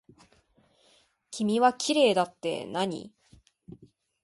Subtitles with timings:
[1.29, 3.13] 君はきれいだってなに。